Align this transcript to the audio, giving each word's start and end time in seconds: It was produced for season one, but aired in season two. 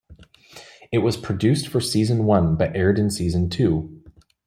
It 0.91 0.97
was 1.03 1.15
produced 1.15 1.67
for 1.67 1.79
season 1.79 2.23
one, 2.23 2.55
but 2.55 2.75
aired 2.75 2.97
in 2.97 3.11
season 3.11 3.51
two. 3.51 4.01